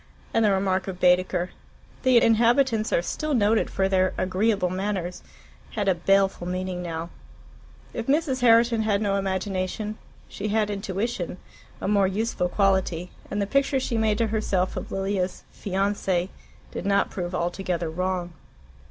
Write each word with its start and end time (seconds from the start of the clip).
And 0.33 0.43
the 0.43 0.51
remark 0.51 0.87
of 0.87 0.99
Baedeker, 0.99 1.51
"The 2.01 2.19
inhabitants 2.23 2.91
are 2.91 3.03
still 3.03 3.35
noted 3.35 3.69
for 3.69 3.87
their 3.87 4.15
agreeable 4.17 4.71
manners," 4.71 5.21
had 5.75 5.87
a 5.87 5.93
baleful 5.93 6.47
meaning 6.47 6.81
now. 6.81 7.11
If 7.93 8.07
Mrs. 8.07 8.41
Herriton 8.41 8.81
had 8.81 8.99
no 8.99 9.15
imagination, 9.17 9.99
she 10.27 10.47
had 10.47 10.71
intuition, 10.71 11.37
a 11.79 11.87
more 11.87 12.07
useful 12.07 12.49
quality, 12.49 13.11
and 13.29 13.39
the 13.39 13.45
picture 13.45 13.79
she 13.79 13.95
made 13.95 14.17
to 14.17 14.25
herself 14.25 14.75
of 14.75 14.91
Lilia's 14.91 15.43
FIANCE 15.51 16.29
did 16.71 16.83
not 16.83 17.11
prove 17.11 17.35
altogether 17.35 17.87
wrong. 17.87 18.33